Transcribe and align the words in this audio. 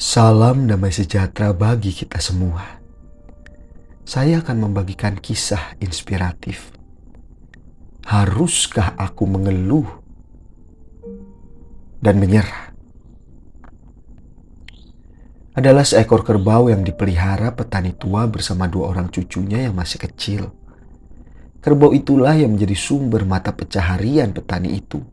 Salam 0.00 0.64
damai 0.64 0.88
sejahtera 0.96 1.52
bagi 1.52 1.92
kita 1.92 2.16
semua. 2.24 2.80
Saya 4.08 4.40
akan 4.40 4.64
membagikan 4.64 5.12
kisah 5.20 5.76
inspiratif. 5.76 6.72
Haruskah 8.08 8.96
aku 8.96 9.28
mengeluh 9.28 9.84
dan 12.00 12.16
menyerah? 12.16 12.72
Adalah 15.52 15.84
seekor 15.84 16.24
kerbau 16.24 16.72
yang 16.72 16.80
dipelihara 16.80 17.52
petani 17.52 17.92
tua 17.92 18.24
bersama 18.24 18.72
dua 18.72 18.96
orang 18.96 19.12
cucunya 19.12 19.68
yang 19.68 19.76
masih 19.76 20.00
kecil. 20.00 20.48
Kerbau 21.60 21.92
itulah 21.92 22.32
yang 22.32 22.56
menjadi 22.56 22.72
sumber 22.72 23.28
mata 23.28 23.52
pencaharian 23.52 24.32
petani 24.32 24.80
itu. 24.80 25.04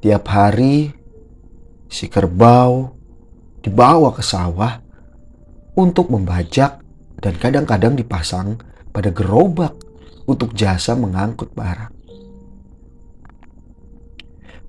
Tiap 0.00 0.24
hari, 0.32 0.96
si 1.92 2.08
kerbau 2.08 2.99
dibawa 3.60 4.12
ke 4.16 4.24
sawah 4.24 4.80
untuk 5.76 6.08
membajak 6.08 6.80
dan 7.20 7.34
kadang-kadang 7.36 7.94
dipasang 7.96 8.56
pada 8.90 9.12
gerobak 9.12 9.76
untuk 10.24 10.56
jasa 10.56 10.96
mengangkut 10.96 11.52
barang. 11.52 11.92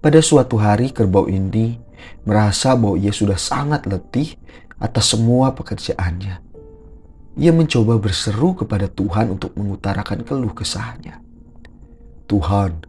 Pada 0.02 0.20
suatu 0.20 0.58
hari 0.58 0.90
kerbau 0.90 1.30
ini 1.30 1.78
merasa 2.26 2.74
bahwa 2.74 2.98
ia 2.98 3.14
sudah 3.14 3.38
sangat 3.38 3.86
letih 3.86 4.34
atas 4.82 5.14
semua 5.14 5.54
pekerjaannya. 5.54 6.42
Ia 7.38 7.52
mencoba 7.54 8.02
berseru 8.02 8.58
kepada 8.58 8.90
Tuhan 8.90 9.32
untuk 9.38 9.54
mengutarakan 9.56 10.26
keluh 10.26 10.52
kesahnya. 10.52 11.22
Tuhan, 12.26 12.82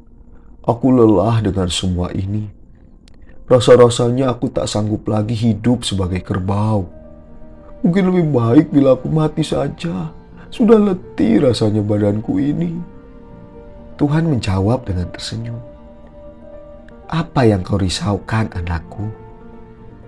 aku 0.65 0.87
lelah 0.89 1.45
dengan 1.45 1.69
semua 1.69 2.11
ini 2.17 2.62
Rasa-rasanya 3.51 4.31
aku 4.31 4.49
tak 4.55 4.71
sanggup 4.71 5.07
lagi 5.11 5.35
hidup 5.35 5.83
sebagai 5.83 6.23
kerbau. 6.23 6.87
Mungkin 7.83 8.15
lebih 8.15 8.27
baik 8.31 8.67
bila 8.71 8.95
aku 8.95 9.11
mati 9.11 9.43
saja. 9.43 10.15
Sudah 10.53 10.79
letih 10.79 11.43
rasanya 11.43 11.83
badanku 11.83 12.39
ini. 12.39 12.79
Tuhan 13.99 14.31
menjawab 14.31 14.87
dengan 14.87 15.11
tersenyum. 15.11 15.59
Apa 17.11 17.45
yang 17.45 17.67
kau 17.67 17.77
risaukan 17.77 18.49
anakku? 18.55 19.11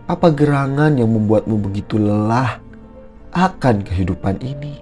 Apa 0.07 0.31
gerangan 0.31 0.95
yang 0.95 1.11
membuatmu 1.11 1.59
begitu 1.59 1.99
lelah 1.99 2.63
akan 3.35 3.83
kehidupan 3.83 4.39
ini? 4.41 4.79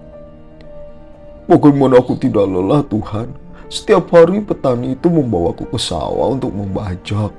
Bagaimana 1.49 1.99
aku 1.99 2.15
tidak 2.21 2.47
lelah 2.47 2.85
Tuhan? 2.87 3.33
Setiap 3.73 4.13
hari 4.13 4.45
petani 4.45 4.95
itu 4.95 5.09
membawaku 5.09 5.67
ke 5.67 5.79
sawah 5.81 6.31
untuk 6.31 6.53
membajak. 6.53 7.33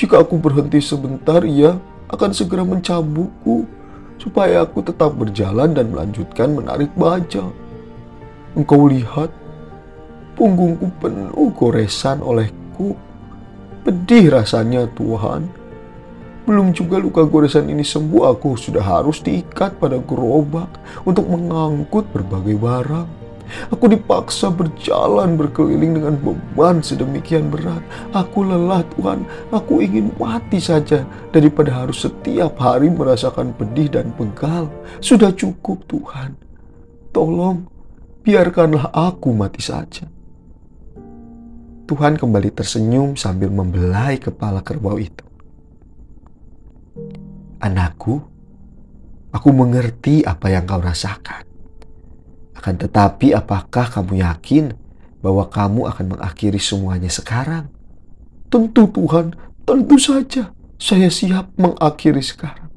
Jika 0.00 0.24
aku 0.24 0.40
berhenti 0.40 0.80
sebentar, 0.80 1.44
ia 1.44 1.76
akan 2.08 2.32
segera 2.32 2.64
mencambukku 2.64 3.68
supaya 4.16 4.64
aku 4.64 4.80
tetap 4.80 5.12
berjalan 5.12 5.76
dan 5.76 5.92
melanjutkan 5.92 6.56
menarik 6.56 6.88
baja. 6.96 7.44
Engkau 8.56 8.88
lihat, 8.88 9.28
punggungku 10.40 10.88
penuh 11.04 11.52
goresan 11.52 12.24
olehku. 12.24 12.96
Pedih 13.84 14.32
rasanya 14.32 14.88
Tuhan. 14.96 15.52
Belum 16.48 16.72
juga 16.72 16.96
luka 16.96 17.28
goresan 17.28 17.68
ini 17.68 17.84
sembuh, 17.84 18.24
aku 18.24 18.56
sudah 18.56 18.80
harus 18.80 19.20
diikat 19.20 19.76
pada 19.76 20.00
gerobak 20.00 20.80
untuk 21.04 21.28
mengangkut 21.28 22.08
berbagai 22.08 22.56
barang. 22.56 23.19
Aku 23.74 23.90
dipaksa 23.90 24.48
berjalan 24.48 25.34
berkeliling 25.34 25.98
dengan 25.98 26.14
beban 26.20 26.80
sedemikian 26.80 27.50
berat. 27.50 27.82
Aku 28.14 28.46
lelah 28.46 28.86
Tuhan, 28.94 29.26
aku 29.50 29.82
ingin 29.82 30.14
mati 30.16 30.62
saja 30.62 31.02
daripada 31.34 31.74
harus 31.74 32.06
setiap 32.06 32.56
hari 32.62 32.88
merasakan 32.88 33.50
pedih 33.54 33.90
dan 33.90 34.14
pegal. 34.14 34.70
Sudah 35.02 35.34
cukup 35.34 35.82
Tuhan. 35.90 36.38
Tolong 37.10 37.66
biarkanlah 38.22 38.94
aku 38.94 39.34
mati 39.34 39.58
saja. 39.58 40.06
Tuhan 41.90 42.14
kembali 42.14 42.54
tersenyum 42.54 43.18
sambil 43.18 43.50
membelai 43.50 44.22
kepala 44.22 44.62
kerbau 44.62 44.94
itu. 44.94 45.26
Anakku, 47.58 48.22
aku 49.34 49.48
mengerti 49.50 50.22
apa 50.22 50.54
yang 50.54 50.70
kau 50.70 50.78
rasakan. 50.78 51.49
Akan 52.60 52.76
tetapi 52.76 53.32
apakah 53.32 53.88
kamu 53.88 54.20
yakin 54.20 54.76
bahwa 55.24 55.48
kamu 55.48 55.88
akan 55.88 56.06
mengakhiri 56.12 56.60
semuanya 56.60 57.08
sekarang? 57.08 57.72
Tentu 58.52 58.84
Tuhan, 58.84 59.32
tentu 59.64 59.96
saja 59.96 60.52
saya 60.76 61.08
siap 61.08 61.56
mengakhiri 61.56 62.20
sekarang. 62.20 62.68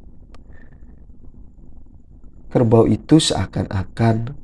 Kerbau 2.47 2.87
itu 2.87 3.19
seakan-akan 3.19 4.39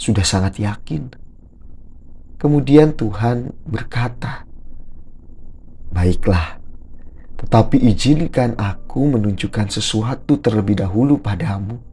sudah 0.00 0.24
sangat 0.24 0.56
yakin. 0.56 1.12
Kemudian 2.40 2.96
Tuhan 2.96 3.52
berkata, 3.68 4.48
"Baiklah, 5.92 6.56
tetapi 7.44 7.76
izinkan 7.92 8.56
aku 8.56 9.04
menunjukkan 9.04 9.68
sesuatu 9.68 10.40
terlebih 10.40 10.80
dahulu 10.80 11.20
padamu." 11.20 11.87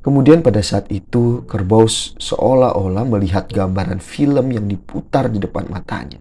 Kemudian 0.00 0.40
pada 0.40 0.64
saat 0.64 0.88
itu 0.88 1.44
kerbau 1.44 1.84
seolah-olah 2.16 3.04
melihat 3.04 3.52
gambaran 3.52 4.00
film 4.00 4.48
yang 4.48 4.64
diputar 4.64 5.28
di 5.28 5.36
depan 5.36 5.68
matanya. 5.68 6.16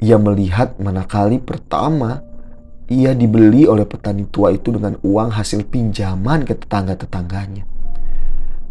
Ia 0.00 0.20
melihat 0.20 0.76
manakali 0.76 1.40
pertama 1.40 2.20
ia 2.90 3.16
dibeli 3.16 3.64
oleh 3.64 3.86
petani 3.86 4.26
tua 4.28 4.50
itu 4.52 4.74
dengan 4.74 4.98
uang 5.00 5.30
hasil 5.30 5.70
pinjaman 5.72 6.44
ke 6.44 6.58
tetangga-tetangganya. 6.58 7.64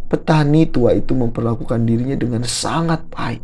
Petani 0.06 0.68
tua 0.68 0.94
itu 0.94 1.16
memperlakukan 1.16 1.82
dirinya 1.82 2.14
dengan 2.14 2.42
sangat 2.46 3.06
baik. 3.10 3.42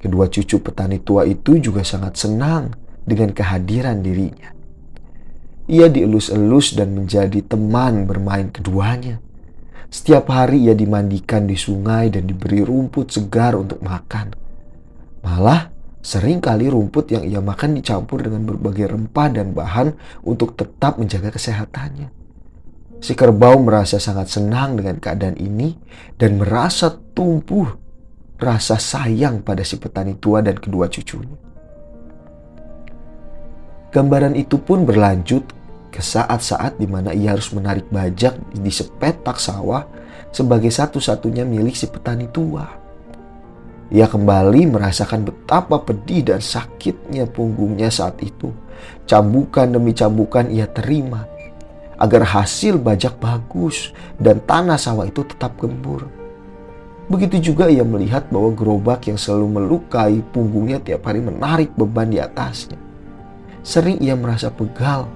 Kedua 0.00 0.32
cucu 0.32 0.64
petani 0.64 1.02
tua 1.02 1.28
itu 1.28 1.60
juga 1.60 1.84
sangat 1.84 2.16
senang 2.16 2.72
dengan 3.04 3.36
kehadiran 3.36 4.00
dirinya. 4.00 4.59
Ia 5.70 5.86
dielus-elus 5.86 6.74
dan 6.74 6.98
menjadi 6.98 7.46
teman 7.46 8.02
bermain 8.10 8.50
keduanya. 8.50 9.22
Setiap 9.86 10.26
hari 10.26 10.66
ia 10.66 10.74
dimandikan 10.74 11.46
di 11.46 11.54
sungai 11.54 12.10
dan 12.10 12.26
diberi 12.26 12.66
rumput 12.66 13.14
segar 13.14 13.54
untuk 13.54 13.78
makan. 13.78 14.34
Malah 15.22 15.70
sering 16.02 16.42
kali 16.42 16.66
rumput 16.66 17.14
yang 17.14 17.22
ia 17.22 17.38
makan 17.38 17.78
dicampur 17.78 18.18
dengan 18.18 18.50
berbagai 18.50 18.90
rempah 18.90 19.30
dan 19.30 19.54
bahan 19.54 19.94
untuk 20.26 20.58
tetap 20.58 20.98
menjaga 20.98 21.30
kesehatannya. 21.30 22.10
Si 22.98 23.14
kerbau 23.14 23.62
merasa 23.62 24.02
sangat 24.02 24.26
senang 24.26 24.74
dengan 24.74 24.98
keadaan 24.98 25.38
ini 25.38 25.78
dan 26.18 26.42
merasa 26.42 26.90
tumbuh 27.14 27.78
rasa 28.42 28.74
sayang 28.74 29.46
pada 29.46 29.62
si 29.62 29.78
petani 29.78 30.18
tua 30.18 30.42
dan 30.42 30.58
kedua 30.58 30.90
cucunya. 30.90 31.38
Gambaran 33.90 34.34
itu 34.38 34.58
pun 34.62 34.86
berlanjut 34.86 35.59
ke 35.90 35.98
saat-saat 35.98 36.78
di 36.78 36.86
mana 36.86 37.10
ia 37.10 37.34
harus 37.34 37.50
menarik 37.50 37.90
bajak 37.90 38.38
di 38.54 38.70
sepetak 38.70 39.36
sawah 39.42 39.84
sebagai 40.30 40.70
satu-satunya 40.70 41.42
milik 41.42 41.74
si 41.74 41.90
petani 41.90 42.30
tua. 42.30 42.66
Ia 43.90 44.06
kembali 44.06 44.70
merasakan 44.70 45.26
betapa 45.26 45.82
pedih 45.82 46.30
dan 46.30 46.38
sakitnya 46.38 47.26
punggungnya 47.26 47.90
saat 47.90 48.22
itu. 48.22 48.54
Cambukan 49.02 49.66
demi 49.66 49.90
cambukan 49.90 50.46
ia 50.46 50.70
terima 50.70 51.26
agar 52.00 52.22
hasil 52.24 52.80
bajak 52.80 53.18
bagus 53.20 53.92
dan 54.16 54.40
tanah 54.46 54.78
sawah 54.78 55.04
itu 55.04 55.26
tetap 55.26 55.58
gembur. 55.58 56.06
Begitu 57.10 57.50
juga 57.52 57.66
ia 57.66 57.82
melihat 57.82 58.30
bahwa 58.30 58.54
gerobak 58.54 59.10
yang 59.10 59.18
selalu 59.18 59.58
melukai 59.58 60.22
punggungnya 60.30 60.78
tiap 60.78 61.10
hari 61.10 61.18
menarik 61.18 61.74
beban 61.74 62.14
di 62.14 62.22
atasnya. 62.22 62.78
Sering 63.66 63.98
ia 63.98 64.14
merasa 64.14 64.48
pegal 64.48 65.10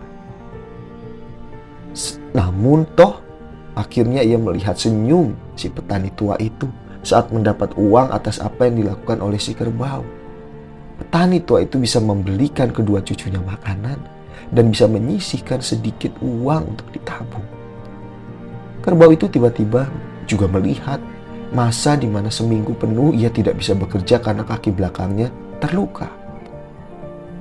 namun 2.35 2.83
toh 2.99 3.23
akhirnya 3.79 4.21
ia 4.27 4.35
melihat 4.35 4.75
senyum 4.75 5.39
si 5.55 5.71
petani 5.71 6.11
tua 6.19 6.35
itu 6.43 6.67
saat 7.07 7.31
mendapat 7.31 7.79
uang 7.79 8.11
atas 8.11 8.43
apa 8.43 8.67
yang 8.67 8.83
dilakukan 8.83 9.23
oleh 9.23 9.39
si 9.39 9.55
kerbau. 9.55 10.03
Petani 10.99 11.39
tua 11.43 11.63
itu 11.63 11.79
bisa 11.79 12.03
membelikan 12.03 12.75
kedua 12.75 13.05
cucunya 13.07 13.39
makanan 13.39 13.99
dan 14.51 14.65
bisa 14.71 14.91
menyisihkan 14.91 15.63
sedikit 15.63 16.11
uang 16.23 16.75
untuk 16.75 16.89
ditabung. 16.91 17.47
Kerbau 18.83 19.11
itu 19.15 19.31
tiba-tiba 19.31 19.89
juga 20.25 20.51
melihat 20.51 20.99
masa 21.55 21.95
di 21.95 22.11
mana 22.11 22.33
seminggu 22.33 22.75
penuh 22.75 23.15
ia 23.15 23.31
tidak 23.31 23.63
bisa 23.63 23.79
bekerja 23.79 24.19
karena 24.19 24.43
kaki 24.43 24.75
belakangnya 24.75 25.31
terluka. 25.63 26.11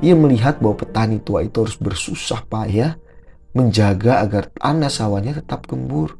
Ia 0.03 0.13
melihat 0.19 0.59
bahwa 0.59 0.83
petani 0.83 1.17
tua 1.23 1.47
itu 1.47 1.63
harus 1.63 1.79
bersusah 1.79 2.43
payah 2.51 2.99
menjaga 3.53 4.25
agar 4.25 4.49
tanah 4.49 4.89
sawahnya 4.89 5.37
tetap 5.37 5.69
gembur. 5.69 6.17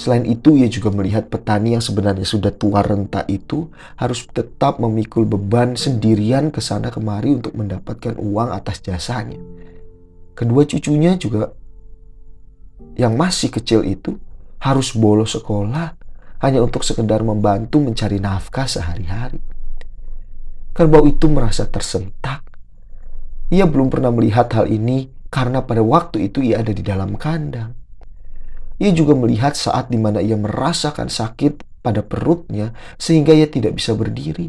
Selain 0.00 0.24
itu, 0.24 0.56
ia 0.56 0.72
juga 0.72 0.88
melihat 0.88 1.28
petani 1.28 1.76
yang 1.76 1.84
sebenarnya 1.84 2.24
sudah 2.24 2.48
tua 2.54 2.80
renta 2.80 3.28
itu 3.28 3.68
harus 4.00 4.24
tetap 4.30 4.80
memikul 4.80 5.28
beban 5.28 5.76
sendirian 5.76 6.48
ke 6.48 6.64
sana 6.64 6.88
kemari 6.88 7.36
untuk 7.36 7.52
mendapatkan 7.52 8.16
uang 8.16 8.54
atas 8.54 8.80
jasanya. 8.80 9.36
kedua 10.36 10.68
cucunya 10.68 11.16
juga 11.16 11.56
yang 12.92 13.16
masih 13.16 13.48
kecil 13.48 13.80
itu 13.88 14.20
harus 14.60 14.92
bolos 14.92 15.32
sekolah 15.32 15.96
hanya 16.44 16.60
untuk 16.60 16.84
sekedar 16.84 17.24
membantu 17.24 17.80
mencari 17.80 18.20
nafkah 18.20 18.68
sehari-hari. 18.68 19.40
Kerbau 20.76 21.08
itu 21.08 21.24
merasa 21.32 21.64
tersentak. 21.64 22.44
Ia 23.48 23.64
belum 23.64 23.88
pernah 23.88 24.12
melihat 24.12 24.52
hal 24.52 24.68
ini 24.68 25.08
karena 25.36 25.60
pada 25.60 25.84
waktu 25.84 26.32
itu 26.32 26.40
ia 26.40 26.64
ada 26.64 26.72
di 26.72 26.80
dalam 26.80 27.20
kandang. 27.20 27.76
Ia 28.80 28.88
juga 28.96 29.12
melihat 29.12 29.52
saat 29.52 29.92
di 29.92 30.00
mana 30.00 30.24
ia 30.24 30.32
merasakan 30.32 31.12
sakit 31.12 31.84
pada 31.84 32.00
perutnya 32.00 32.72
sehingga 32.96 33.36
ia 33.36 33.44
tidak 33.44 33.76
bisa 33.76 33.92
berdiri. 33.92 34.48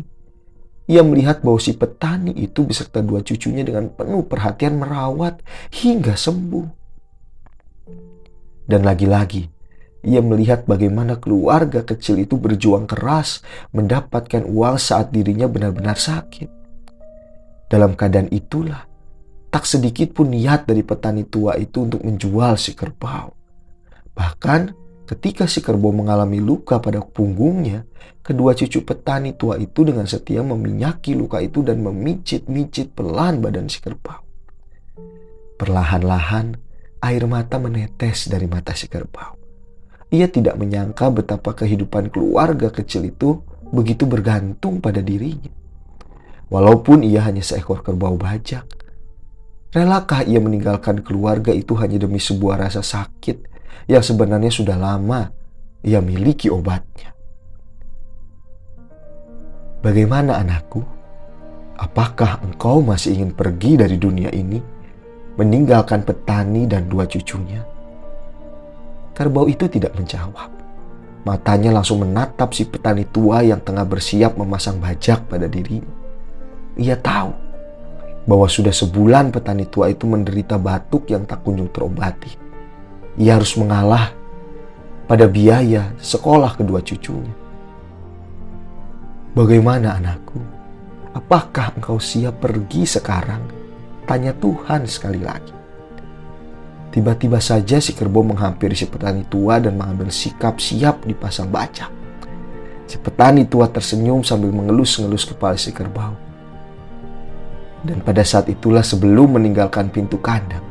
Ia 0.87 1.03
melihat 1.03 1.43
bahwa 1.43 1.59
si 1.59 1.75
petani 1.75 2.31
itu 2.39 2.63
beserta 2.63 3.03
dua 3.03 3.19
cucunya 3.19 3.67
dengan 3.67 3.91
penuh 3.91 4.23
perhatian 4.31 4.79
merawat 4.79 5.43
hingga 5.75 6.15
sembuh. 6.15 6.67
Dan 8.63 8.87
lagi-lagi, 8.87 9.43
ia 10.07 10.23
melihat 10.23 10.63
bagaimana 10.71 11.19
keluarga 11.19 11.83
kecil 11.83 12.23
itu 12.23 12.39
berjuang 12.39 12.87
keras 12.87 13.43
mendapatkan 13.75 14.47
uang 14.47 14.79
saat 14.79 15.11
dirinya 15.11 15.51
benar-benar 15.51 15.99
sakit. 15.99 16.47
Dalam 17.67 17.99
keadaan 17.99 18.31
itulah, 18.31 18.86
tak 19.57 19.65
sedikit 19.65 20.13
pun 20.13 20.29
niat 20.29 20.69
dari 20.69 20.85
petani 20.85 21.25
tua 21.25 21.57
itu 21.57 21.89
untuk 21.89 22.05
menjual 22.05 22.61
si 22.61 22.77
kerbau. 22.77 23.33
Bahkan 24.13 24.61
ketika 25.09 25.49
si 25.49 25.65
kerbau 25.65 25.89
mengalami 25.89 26.37
luka 26.37 26.77
pada 26.77 27.01
punggungnya, 27.01 27.81
kedua 28.21 28.53
cucu 28.53 28.85
petani 28.85 29.33
tua 29.33 29.57
itu 29.57 29.81
dengan 29.81 30.05
setia 30.05 30.45
meminyaki 30.45 31.17
luka 31.17 31.41
itu 31.41 31.65
dan 31.65 31.81
memicit-micit 31.81 32.93
pelan 32.93 33.41
badan 33.41 33.65
si 33.65 33.81
kerbau. 33.81 34.21
Perlahan-lahan, 35.57 36.53
air 37.01 37.25
mata 37.25 37.57
menetes 37.57 38.29
dari 38.29 38.45
mata 38.45 38.77
si 38.77 38.85
kerbau. 38.85 39.41
Ia 40.13 40.29
tidak 40.29 40.53
menyangka 40.61 41.09
betapa 41.09 41.57
kehidupan 41.57 42.13
keluarga 42.13 42.69
kecil 42.69 43.09
itu 43.09 43.41
begitu 43.73 44.05
bergantung 44.05 44.85
pada 44.85 45.01
dirinya. 45.01 45.49
Walaupun 46.53 47.01
ia 47.01 47.25
hanya 47.25 47.41
seekor 47.41 47.81
kerbau 47.81 48.21
bajak, 48.21 48.76
relakah 49.71 50.23
ia 50.23 50.39
meninggalkan 50.39 51.03
keluarga 51.03 51.51
itu 51.51 51.75
hanya 51.79 51.99
demi 51.99 52.19
sebuah 52.21 52.67
rasa 52.67 52.79
sakit 52.79 53.43
yang 53.87 54.03
sebenarnya 54.03 54.51
sudah 54.51 54.75
lama 54.79 55.31
ia 55.83 55.99
miliki 56.03 56.47
obatnya? 56.51 57.15
Bagaimana 59.83 60.41
anakku? 60.41 60.83
Apakah 61.77 62.41
engkau 62.41 62.81
masih 62.81 63.21
ingin 63.21 63.31
pergi 63.37 63.77
dari 63.77 64.01
dunia 64.01 64.33
ini, 64.33 64.57
meninggalkan 65.37 66.01
petani 66.01 66.65
dan 66.65 66.89
dua 66.89 67.05
cucunya? 67.05 67.61
Kerbau 69.13 69.45
itu 69.45 69.69
tidak 69.69 69.93
menjawab. 69.93 70.49
Matanya 71.21 71.77
langsung 71.77 72.01
menatap 72.01 72.57
si 72.57 72.65
petani 72.65 73.05
tua 73.05 73.45
yang 73.45 73.61
tengah 73.61 73.85
bersiap 73.85 74.33
memasang 74.39 74.81
bajak 74.81 75.29
pada 75.29 75.45
dirinya. 75.45 75.93
Ia 76.77 76.97
tahu 76.97 77.46
bahwa 78.27 78.45
sudah 78.51 78.75
sebulan 78.75 79.31
petani 79.31 79.63
tua 79.71 79.87
itu 79.87 80.03
menderita 80.03 80.59
batuk 80.59 81.07
yang 81.07 81.23
tak 81.23 81.47
kunjung 81.47 81.71
terobati. 81.71 82.35
Ia 83.17 83.39
harus 83.39 83.55
mengalah 83.55 84.11
pada 85.07 85.25
biaya 85.31 85.95
sekolah 85.97 86.59
kedua 86.59 86.83
cucunya. 86.83 87.31
Bagaimana 89.31 89.95
anakku? 89.95 90.43
Apakah 91.15 91.71
engkau 91.79 91.97
siap 91.97 92.43
pergi 92.43 92.83
sekarang? 92.83 93.41
Tanya 94.03 94.35
Tuhan 94.35 94.83
sekali 94.85 95.23
lagi. 95.23 95.55
Tiba-tiba 96.91 97.39
saja 97.39 97.79
si 97.79 97.95
kerbau 97.95 98.25
menghampiri 98.27 98.75
si 98.75 98.89
petani 98.89 99.23
tua 99.29 99.61
dan 99.61 99.79
mengambil 99.79 100.11
sikap 100.11 100.59
siap 100.59 101.05
dipasang 101.07 101.47
baca. 101.47 101.87
Si 102.87 102.97
petani 102.99 103.47
tua 103.47 103.71
tersenyum 103.71 104.23
sambil 104.23 104.51
mengelus-ngelus 104.51 105.27
kepala 105.27 105.55
si 105.59 105.71
kerbau. 105.71 106.26
Dan 107.85 108.01
pada 108.01 108.25
saat 108.25 108.49
itulah 108.49 108.81
sebelum 108.81 109.37
meninggalkan 109.37 109.93
pintu 109.93 110.17
kandang, 110.17 110.63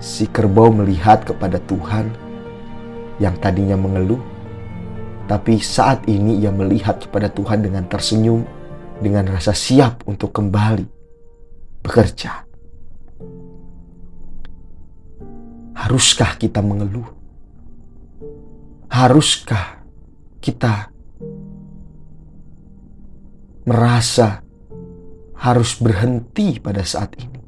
si 0.00 0.28
kerbau 0.28 0.68
melihat 0.72 1.24
kepada 1.24 1.56
Tuhan 1.64 2.12
yang 3.20 3.36
tadinya 3.40 3.76
mengeluh, 3.76 4.20
tapi 5.28 5.62
saat 5.62 6.04
ini 6.10 6.42
ia 6.42 6.50
melihat 6.50 7.00
kepada 7.00 7.30
Tuhan 7.30 7.62
dengan 7.64 7.86
tersenyum, 7.86 8.42
dengan 9.00 9.30
rasa 9.32 9.56
siap 9.56 10.04
untuk 10.04 10.34
kembali 10.36 10.84
bekerja. 11.80 12.44
Haruskah 15.80 16.36
kita 16.36 16.60
mengeluh? 16.60 17.08
Haruskah 18.92 19.80
kita 20.42 20.92
merasa 23.64 24.44
harus 25.40 25.80
berhenti 25.80 26.60
pada 26.60 26.84
saat 26.84 27.16
ini? 27.16 27.40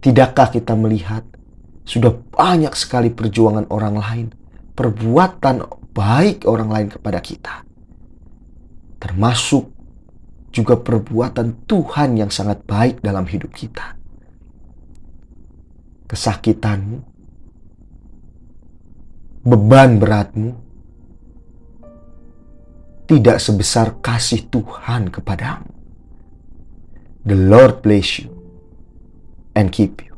Tidakkah 0.00 0.48
kita 0.54 0.72
melihat 0.78 1.26
sudah 1.84 2.14
banyak 2.14 2.72
sekali 2.78 3.10
perjuangan 3.12 3.68
orang 3.68 3.96
lain, 3.98 4.26
perbuatan 4.78 5.66
baik 5.92 6.46
orang 6.46 6.70
lain 6.70 6.88
kepada 6.88 7.18
kita, 7.20 7.66
termasuk 9.02 9.68
juga 10.54 10.78
perbuatan 10.78 11.66
Tuhan 11.68 12.16
yang 12.16 12.30
sangat 12.32 12.64
baik 12.64 13.02
dalam 13.04 13.26
hidup 13.28 13.52
kita? 13.52 14.00
kesakitanmu, 16.10 16.98
beban 19.46 20.02
beratmu 20.02 20.58
tidak 23.06 23.38
sebesar 23.38 23.94
kasih 24.02 24.50
Tuhan 24.50 25.14
kepadamu. 25.14 25.69
The 27.24 27.34
Lord 27.34 27.82
bless 27.82 28.18
you 28.18 28.30
and 29.54 29.70
keep 29.70 30.04
you. 30.04 30.09